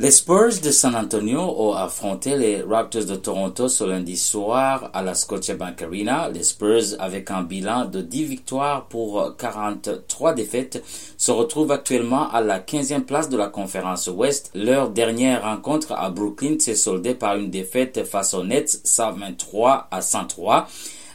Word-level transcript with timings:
Les 0.00 0.12
Spurs 0.12 0.62
de 0.62 0.70
San 0.70 0.96
Antonio 0.96 1.40
ont 1.58 1.74
affronté 1.74 2.34
les 2.34 2.62
Raptors 2.62 3.04
de 3.04 3.16
Toronto 3.16 3.68
ce 3.68 3.84
lundi 3.84 4.16
soir 4.16 4.88
à 4.94 5.02
la 5.02 5.12
Scotiabank 5.12 5.82
Arena. 5.82 6.30
Les 6.30 6.42
Spurs, 6.42 6.96
avec 6.98 7.30
un 7.30 7.42
bilan 7.42 7.84
de 7.84 8.00
10 8.00 8.24
victoires 8.24 8.86
pour 8.86 9.36
43 9.36 10.32
défaites, 10.32 10.82
se 11.18 11.30
retrouvent 11.30 11.72
actuellement 11.72 12.30
à 12.30 12.40
la 12.40 12.60
15e 12.60 13.02
place 13.02 13.28
de 13.28 13.36
la 13.36 13.48
conférence 13.48 14.06
Ouest. 14.06 14.50
Leur 14.54 14.88
dernière 14.88 15.42
rencontre 15.42 15.92
à 15.92 16.08
Brooklyn 16.08 16.58
s'est 16.58 16.76
soldée 16.76 17.14
par 17.14 17.36
une 17.36 17.50
défaite 17.50 18.06
face 18.06 18.32
aux 18.32 18.42
Nets 18.42 18.80
123 18.82 19.88
à 19.90 20.00
103. 20.00 20.66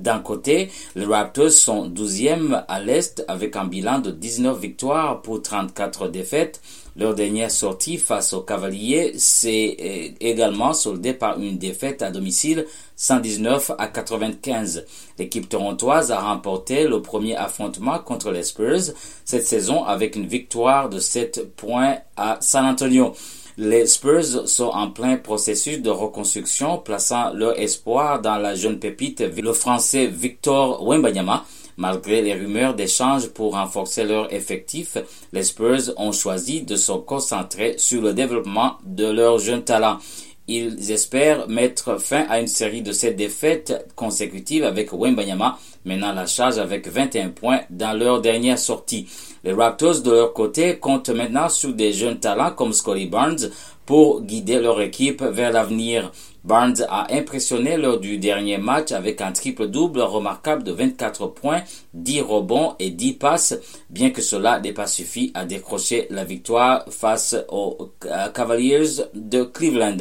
D'un 0.00 0.20
côté, 0.20 0.70
les 0.94 1.04
Raptors 1.04 1.50
sont 1.50 1.88
12e 1.88 2.64
à 2.68 2.80
l'Est 2.80 3.24
avec 3.26 3.56
un 3.56 3.64
bilan 3.64 3.98
de 3.98 4.12
19 4.12 4.56
victoires 4.60 5.22
pour 5.22 5.42
34 5.42 6.06
défaites. 6.06 6.60
Leur 6.96 7.14
dernière 7.14 7.50
sortie 7.50 7.96
face 7.96 8.32
aux 8.32 8.42
Cavaliers 8.42 9.18
s'est 9.18 9.76
euh, 9.80 10.08
également 10.20 10.72
soldée 10.72 11.14
par 11.14 11.40
une 11.40 11.58
défaite 11.58 12.02
à 12.02 12.12
domicile 12.12 12.66
119 12.94 13.72
à 13.76 13.88
95. 13.88 14.84
L'équipe 15.18 15.48
torontoise 15.48 16.12
a 16.12 16.20
remporté 16.20 16.86
le 16.86 17.02
premier 17.02 17.36
affrontement 17.36 17.98
contre 17.98 18.30
les 18.30 18.44
Spurs 18.44 18.94
cette 19.24 19.46
saison 19.46 19.84
avec 19.84 20.14
une 20.14 20.26
victoire 20.26 20.88
de 20.88 21.00
7 21.00 21.54
points 21.56 21.98
à 22.16 22.38
San 22.40 22.66
Antonio. 22.66 23.14
Les 23.60 23.86
Spurs 23.88 24.48
sont 24.48 24.68
en 24.68 24.88
plein 24.92 25.16
processus 25.16 25.82
de 25.82 25.90
reconstruction, 25.90 26.78
plaçant 26.78 27.32
leur 27.32 27.58
espoir 27.58 28.22
dans 28.22 28.36
la 28.36 28.54
jeune 28.54 28.78
pépite, 28.78 29.20
le 29.20 29.52
français 29.52 30.06
Victor 30.06 30.86
Wembanyama, 30.86 31.44
Malgré 31.78 32.22
les 32.22 32.34
rumeurs 32.34 32.74
d'échanges 32.74 33.28
pour 33.28 33.52
renforcer 33.52 34.02
leur 34.02 34.32
effectif, 34.32 34.96
les 35.32 35.44
Spurs 35.44 35.92
ont 35.96 36.10
choisi 36.10 36.62
de 36.62 36.74
se 36.74 36.90
concentrer 36.90 37.74
sur 37.78 38.02
le 38.02 38.14
développement 38.14 38.78
de 38.84 39.06
leurs 39.06 39.38
jeunes 39.38 39.62
talents. 39.62 39.98
Ils 40.48 40.90
espèrent 40.90 41.46
mettre 41.46 42.00
fin 42.00 42.24
à 42.28 42.40
une 42.40 42.46
série 42.46 42.80
de 42.80 42.92
sept 42.92 43.16
défaites 43.16 43.92
consécutives 43.94 44.64
avec 44.64 44.92
Wembanyama 44.92 45.58
menant 45.84 46.12
la 46.12 46.26
charge 46.26 46.58
avec 46.58 46.88
21 46.88 47.28
points 47.28 47.60
dans 47.70 47.92
leur 47.92 48.20
dernière 48.22 48.58
sortie. 48.58 49.06
Les 49.44 49.52
Raptors, 49.52 50.00
de 50.00 50.10
leur 50.10 50.32
côté, 50.32 50.78
comptent 50.78 51.10
maintenant 51.10 51.48
sur 51.48 51.72
des 51.72 51.92
jeunes 51.92 52.18
talents 52.18 52.52
comme 52.52 52.72
Scotty 52.72 53.06
Barnes 53.06 53.50
pour 53.88 54.20
guider 54.20 54.58
leur 54.60 54.82
équipe 54.82 55.22
vers 55.22 55.50
l'avenir. 55.50 56.12
Barnes 56.44 56.84
a 56.90 57.06
impressionné 57.14 57.78
lors 57.78 57.98
du 57.98 58.18
dernier 58.18 58.58
match 58.58 58.92
avec 58.92 59.22
un 59.22 59.32
triple-double 59.32 60.00
remarquable 60.00 60.62
de 60.62 60.72
24 60.72 61.28
points, 61.28 61.62
10 61.94 62.20
rebonds 62.20 62.74
et 62.78 62.90
10 62.90 63.14
passes, 63.14 63.58
bien 63.88 64.10
que 64.10 64.20
cela 64.20 64.60
n'ait 64.60 64.74
pas 64.74 64.86
suffi 64.86 65.30
à 65.32 65.46
décrocher 65.46 66.06
la 66.10 66.24
victoire 66.24 66.84
face 66.90 67.34
aux 67.48 67.92
euh, 68.04 68.28
Cavaliers 68.28 69.04
de 69.14 69.44
Cleveland. 69.44 69.98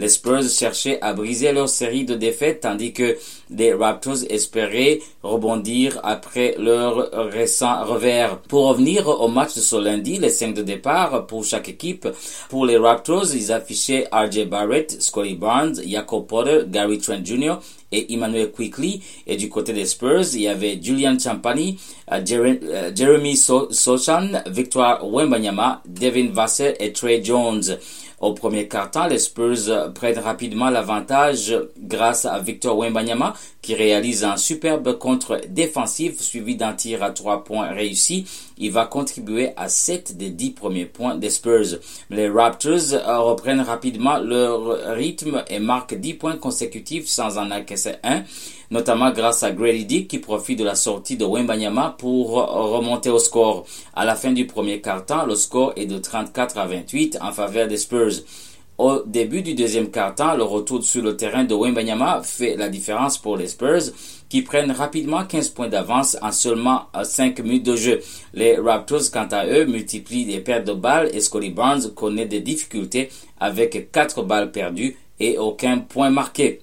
Les 0.00 0.08
Spurs 0.08 0.48
cherchaient 0.48 0.98
à 1.02 1.12
briser 1.12 1.52
leur 1.52 1.68
série 1.68 2.06
de 2.06 2.14
défaites 2.14 2.60
tandis 2.60 2.94
que 2.94 3.18
les 3.50 3.74
Raptors 3.74 4.24
espéraient 4.30 5.00
rebondir 5.22 6.00
après 6.02 6.54
leur 6.58 7.10
récent 7.30 7.84
revers. 7.84 8.38
Pour 8.38 8.68
revenir 8.68 9.06
au 9.08 9.28
match 9.28 9.56
de 9.56 9.60
ce 9.60 9.76
lundi, 9.76 10.16
les 10.16 10.30
cinq 10.30 10.54
de 10.54 10.62
départ 10.62 11.26
pour 11.26 11.44
chaque 11.44 11.68
équipe. 11.68 12.08
Pour 12.48 12.64
les 12.64 12.78
Raptors, 12.78 13.34
ils 13.34 13.52
affichaient 13.52 14.08
RJ 14.10 14.46
Barrett, 14.46 15.02
Scotty 15.02 15.34
Barnes, 15.34 15.82
Jacob 15.86 16.26
Potter, 16.26 16.62
Gary 16.66 16.96
Trent 16.96 17.22
Jr. 17.22 17.56
et 17.92 18.14
Emmanuel 18.14 18.50
Quickly. 18.52 19.02
Et 19.26 19.36
du 19.36 19.50
côté 19.50 19.74
des 19.74 19.84
Spurs, 19.84 20.24
il 20.32 20.40
y 20.40 20.48
avait 20.48 20.78
Julian 20.80 21.18
Champani, 21.18 21.78
euh, 22.10 22.20
euh, 22.30 22.90
Jeremy 22.94 23.36
Sochan, 23.36 24.42
Victoire 24.46 25.06
Wembanyama, 25.06 25.82
Devin 25.86 26.28
Vassell 26.32 26.74
et 26.80 26.90
Trey 26.94 27.20
Jones. 27.22 27.76
Au 28.20 28.34
premier 28.34 28.68
quart-temps, 28.68 29.06
les 29.06 29.18
Spurs 29.18 29.92
prennent 29.94 30.18
rapidement 30.18 30.68
l'avantage 30.68 31.58
grâce 31.78 32.26
à 32.26 32.38
Victor 32.38 32.76
Wembanyama 32.76 33.32
qui 33.62 33.74
réalise 33.74 34.24
un 34.24 34.36
superbe 34.36 34.98
contre 34.98 35.40
défensif 35.48 36.20
suivi 36.20 36.54
d'un 36.54 36.74
tir 36.74 37.02
à 37.02 37.12
trois 37.12 37.44
points 37.44 37.68
réussi. 37.68 38.26
Il 38.58 38.72
va 38.72 38.84
contribuer 38.84 39.52
à 39.56 39.70
7 39.70 40.18
des 40.18 40.28
10 40.28 40.50
premiers 40.50 40.84
points 40.84 41.14
des 41.14 41.30
Spurs. 41.30 41.78
Les 42.10 42.28
Raptors 42.28 43.00
reprennent 43.26 43.62
rapidement 43.62 44.18
leur 44.18 44.94
rythme 44.94 45.42
et 45.48 45.58
marquent 45.58 45.94
10 45.94 46.14
points 46.14 46.36
consécutifs 46.36 47.06
sans 47.06 47.38
en 47.38 47.50
encaisser 47.50 47.94
un 48.02 48.22
notamment 48.70 49.10
grâce 49.10 49.42
à 49.42 49.50
Grady 49.50 49.84
Dick 49.84 50.08
qui 50.08 50.18
profite 50.18 50.58
de 50.58 50.64
la 50.64 50.74
sortie 50.74 51.16
de 51.16 51.24
Wembanyama 51.24 51.96
pour 51.98 52.34
remonter 52.34 53.10
au 53.10 53.18
score. 53.18 53.66
À 53.94 54.04
la 54.04 54.14
fin 54.14 54.30
du 54.32 54.46
premier 54.46 54.80
quart-temps, 54.80 55.26
le 55.26 55.34
score 55.34 55.72
est 55.76 55.86
de 55.86 55.98
34 55.98 56.58
à 56.58 56.66
28 56.66 57.18
en 57.20 57.32
faveur 57.32 57.66
des 57.66 57.76
Spurs. 57.76 58.09
Au 58.78 59.02
début 59.04 59.42
du 59.42 59.52
deuxième 59.52 59.90
quart-temps, 59.90 60.36
le 60.36 60.42
retour 60.42 60.82
sur 60.82 61.02
le 61.02 61.14
terrain 61.14 61.44
de 61.44 61.54
Wembanyama 61.54 62.22
fait 62.22 62.56
la 62.56 62.70
différence 62.70 63.18
pour 63.18 63.36
les 63.36 63.48
Spurs 63.48 63.92
qui 64.30 64.40
prennent 64.40 64.70
rapidement 64.70 65.26
15 65.26 65.50
points 65.50 65.68
d'avance 65.68 66.16
en 66.22 66.32
seulement 66.32 66.86
5 67.02 67.40
minutes 67.40 67.66
de 67.66 67.76
jeu. 67.76 68.00
Les 68.32 68.56
Raptors, 68.56 69.10
quant 69.12 69.28
à 69.32 69.44
eux, 69.46 69.66
multiplient 69.66 70.24
les 70.24 70.40
pertes 70.40 70.66
de 70.66 70.72
balles 70.72 71.10
et 71.12 71.20
Scotty 71.20 71.50
Barnes 71.50 71.92
connaît 71.94 72.24
des 72.24 72.40
difficultés 72.40 73.10
avec 73.38 73.92
4 73.92 74.22
balles 74.22 74.50
perdues 74.50 74.96
et 75.18 75.36
aucun 75.36 75.80
point 75.80 76.08
marqué. 76.08 76.62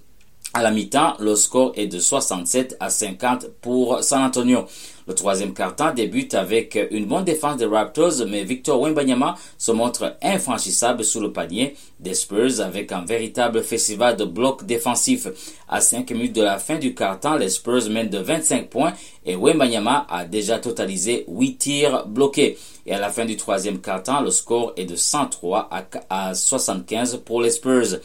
À 0.58 0.64
la 0.64 0.72
mi-temps, 0.72 1.14
le 1.20 1.36
score 1.36 1.72
est 1.76 1.86
de 1.86 2.00
67 2.00 2.78
à 2.80 2.90
50 2.90 3.46
pour 3.62 4.04
San 4.04 4.24
Antonio. 4.24 4.66
Le 5.08 5.14
troisième 5.14 5.54
quart-temps 5.54 5.94
débute 5.94 6.34
avec 6.34 6.80
une 6.90 7.06
bonne 7.06 7.26
défense 7.26 7.58
des 7.58 7.68
Raptors, 7.68 8.26
mais 8.28 8.44
Victor 8.44 8.82
Wembanyama 8.82 9.36
se 9.60 9.72
montre 9.72 10.18
infranchissable 10.24 11.04
sous 11.04 11.20
le 11.20 11.32
panier 11.32 11.76
des 12.00 12.16
Spurs 12.16 12.60
avec 12.60 12.92
un 12.92 13.06
véritable 13.06 13.62
festival 13.62 14.18
de 14.18 14.26
blocs 14.26 14.66
défensifs. 14.66 15.28
À 15.70 15.80
5 15.80 16.10
minutes 16.10 16.36
de 16.36 16.42
la 16.42 16.58
fin 16.58 16.80
du 16.80 16.96
quart-temps, 16.96 17.38
les 17.38 17.50
Spurs 17.50 17.88
mènent 17.92 18.10
de 18.10 18.18
25 18.18 18.68
points 18.68 18.94
et 19.28 19.36
Wembanyama 19.36 20.08
a 20.10 20.26
déjà 20.26 20.58
totalisé 20.58 21.26
8 21.28 21.58
tirs 21.58 22.08
bloqués. 22.08 22.58
Et 22.88 22.96
à 22.96 23.00
la 23.00 23.10
fin 23.10 23.26
du 23.26 23.38
troisième 23.38 23.80
quart-temps, 23.80 24.22
le 24.22 24.32
score 24.32 24.74
est 24.76 24.86
de 24.86 24.96
103 24.96 25.70
à 26.10 26.34
75 26.34 27.22
pour 27.24 27.44
les 27.44 27.52
Spurs. 27.52 28.00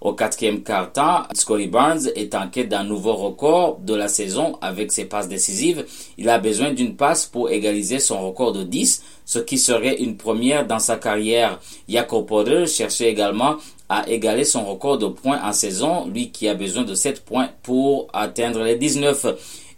Au 0.00 0.12
quatrième 0.12 0.62
quart-temps, 0.62 1.24
Scotty 1.34 1.66
Barnes 1.66 2.08
est 2.14 2.34
en 2.36 2.48
quête 2.48 2.68
d'un 2.68 2.84
nouveau 2.84 3.14
record 3.14 3.80
de 3.80 3.94
la 3.94 4.06
saison 4.06 4.56
avec 4.60 4.92
ses 4.92 5.06
passes 5.06 5.28
décisives. 5.28 5.84
Il 6.16 6.28
a 6.28 6.38
besoin 6.38 6.72
d'une 6.72 6.94
passe 6.94 7.26
pour 7.26 7.50
égaliser 7.50 7.98
son 7.98 8.24
record 8.24 8.52
de 8.52 8.62
10, 8.62 9.02
ce 9.24 9.40
qui 9.40 9.58
serait 9.58 9.96
une 9.96 10.16
première 10.16 10.66
dans 10.68 10.78
sa 10.78 10.96
carrière. 10.96 11.58
Jacob 11.88 12.26
Potter 12.26 12.66
cherchait 12.68 13.10
également 13.10 13.56
à 13.88 14.08
égaler 14.08 14.44
son 14.44 14.64
record 14.64 14.98
de 14.98 15.06
points 15.06 15.40
en 15.42 15.52
saison, 15.52 16.06
lui 16.06 16.30
qui 16.30 16.46
a 16.48 16.54
besoin 16.54 16.84
de 16.84 16.94
7 16.94 17.24
points 17.24 17.50
pour 17.64 18.06
atteindre 18.12 18.62
les 18.62 18.76
19. 18.76 19.26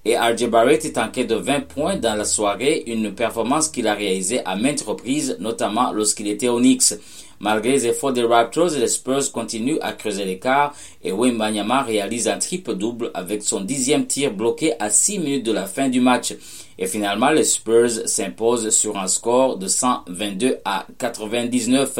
Et 0.04 0.16
RJ 0.18 0.48
Barrett 0.48 0.84
est 0.84 0.96
en 0.98 1.08
quête 1.08 1.28
de 1.28 1.34
20 1.34 1.60
points 1.68 1.96
dans 1.96 2.14
la 2.14 2.24
soirée, 2.24 2.84
une 2.86 3.14
performance 3.14 3.68
qu'il 3.68 3.86
a 3.86 3.94
réalisée 3.94 4.40
à 4.46 4.56
maintes 4.56 4.80
reprises, 4.80 5.36
notamment 5.40 5.92
lorsqu'il 5.92 6.28
était 6.28 6.48
au 6.48 6.58
Knicks. 6.58 6.94
Malgré 7.42 7.72
les 7.72 7.86
efforts 7.86 8.12
des 8.12 8.22
Raptors, 8.22 8.70
les 8.78 8.86
Spurs 8.86 9.32
continuent 9.32 9.78
à 9.80 9.94
creuser 9.94 10.26
l'écart 10.26 10.74
et 11.02 11.10
Wembanyama 11.10 11.80
réalise 11.82 12.28
un 12.28 12.38
triple-double 12.38 13.10
avec 13.14 13.42
son 13.42 13.62
dixième 13.62 14.06
tir 14.06 14.34
bloqué 14.34 14.74
à 14.78 14.90
6 14.90 15.18
minutes 15.20 15.46
de 15.46 15.52
la 15.52 15.64
fin 15.64 15.88
du 15.88 16.02
match. 16.02 16.34
Et 16.78 16.86
finalement, 16.86 17.30
les 17.30 17.44
Spurs 17.44 18.06
s'imposent 18.06 18.68
sur 18.68 18.98
un 18.98 19.06
score 19.06 19.56
de 19.56 19.68
122 19.68 20.58
à 20.66 20.86
99. 20.98 21.98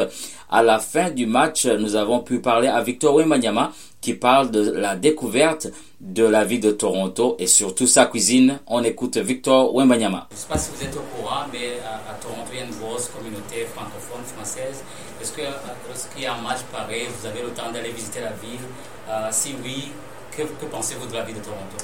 À 0.51 0.61
la 0.61 0.77
fin 0.77 1.09
du 1.09 1.25
match, 1.25 1.65
nous 1.65 1.95
avons 1.95 2.19
pu 2.19 2.39
parler 2.39 2.67
à 2.67 2.81
Victor 2.83 3.15
Wembanyama 3.15 3.71
qui 3.99 4.13
parle 4.13 4.51
de 4.51 4.71
la 4.71 4.95
découverte 4.95 5.67
de 5.99 6.23
la 6.23 6.43
vie 6.43 6.59
de 6.59 6.71
Toronto 6.71 7.35
et 7.39 7.45
surtout 7.47 7.85
sa 7.87 8.05
cuisine. 8.05 8.59
On 8.67 8.83
écoute 8.83 9.17
Victor 9.17 9.73
Wembanyama. 9.75 10.27
Je 10.31 10.35
ne 10.35 10.39
sais 10.39 10.47
pas 10.47 10.57
si 10.57 10.71
vous 10.75 10.83
êtes 10.83 10.95
au 10.97 11.15
courant, 11.15 11.45
mais 11.53 11.79
à, 11.85 12.13
Toronto, 12.15 12.49
il 12.51 12.57
y 12.57 12.61
a 12.61 12.65
une 12.65 12.75
grosse 12.75 13.09
communauté 13.09 13.67
francophone 13.73 14.23
française. 14.35 14.83
Est-ce 15.21 15.33
que 15.33 15.41
lorsqu'il 15.87 16.23
y 16.23 16.25
a 16.25 16.33
un 16.33 16.41
match 16.41 16.61
pareil, 16.71 17.07
vous 17.15 17.27
avez 17.27 17.43
le 17.43 17.49
temps 17.49 17.71
d'aller 17.71 17.91
visiter 17.91 18.21
la 18.21 18.31
ville? 18.31 18.59
Euh, 19.07 19.27
Si 19.31 19.55
oui, 19.63 19.91
que, 20.35 20.43
pensez-vous 20.65 21.05
de 21.05 21.13
la 21.13 21.23
ville 21.23 21.35
de 21.35 21.41
Toronto? 21.41 21.77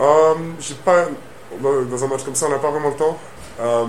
Euh, 0.00 0.34
pas, 0.84 1.06
Dans 1.60 2.04
un 2.04 2.08
match 2.08 2.24
comme 2.24 2.34
ça, 2.34 2.46
on 2.46 2.50
n'a 2.50 2.58
pas 2.58 2.70
vraiment 2.70 2.88
le 2.88 2.96
temps. 2.96 3.16
Euh, 3.60 3.86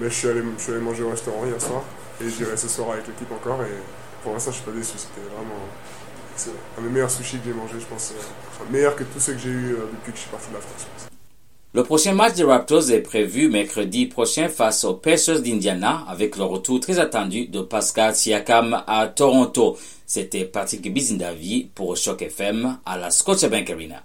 mais 0.00 0.10
je 0.10 0.14
suis, 0.14 0.28
allé, 0.28 0.42
je 0.58 0.62
suis 0.62 0.72
allé 0.72 0.80
manger 0.82 1.02
au 1.02 1.10
restaurant 1.10 1.44
hier 1.46 1.60
soir 1.60 1.82
et 2.22 2.28
j'irai 2.28 2.56
ce 2.56 2.68
soir 2.68 2.90
avec 2.92 3.06
l'équipe 3.06 3.30
encore. 3.32 3.62
Et 3.62 3.78
pour 4.22 4.32
l'instant, 4.32 4.50
je 4.50 4.56
suis 4.56 4.64
pas 4.66 4.72
déçu. 4.72 4.98
C'était 4.98 5.26
vraiment 5.34 5.60
un 6.78 6.82
des 6.82 6.88
meilleurs 6.88 7.10
sushis 7.10 7.38
que 7.38 7.44
j'ai 7.46 7.52
mangé, 7.54 7.74
je 7.78 7.86
pense. 7.86 8.12
meilleur 8.70 8.96
que 8.96 9.04
tous 9.04 9.20
ceux 9.20 9.32
que 9.34 9.38
j'ai 9.38 9.50
eu 9.50 9.76
depuis 9.92 10.12
que 10.12 10.16
je 10.16 10.22
suis 10.22 10.30
parti 10.30 10.48
de 10.48 10.54
la 10.54 10.60
France. 10.60 11.10
Le 11.72 11.84
prochain 11.84 12.14
match 12.14 12.34
des 12.34 12.42
Raptors 12.42 12.90
est 12.90 13.00
prévu 13.00 13.48
mercredi 13.48 14.06
prochain 14.06 14.48
face 14.48 14.82
aux 14.82 14.94
Pacers 14.94 15.40
d'Indiana 15.40 16.04
avec 16.08 16.36
le 16.36 16.42
retour 16.42 16.80
très 16.80 16.98
attendu 16.98 17.46
de 17.46 17.60
Pascal 17.60 18.16
Siakam 18.16 18.82
à 18.88 19.06
Toronto. 19.06 19.78
C'était 20.04 20.46
Patrick 20.46 20.92
Bizindavi 20.92 21.70
pour 21.72 21.96
Choc 21.96 22.22
FM 22.22 22.78
à 22.84 22.98
la 22.98 23.10
Scotiabank 23.10 23.70
Arena. 23.70 24.02